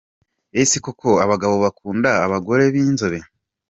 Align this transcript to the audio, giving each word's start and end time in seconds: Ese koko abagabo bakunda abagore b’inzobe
Ese 0.61 0.75
koko 0.85 1.09
abagabo 1.23 1.55
bakunda 1.63 2.09
abagore 2.25 2.63
b’inzobe 2.73 3.19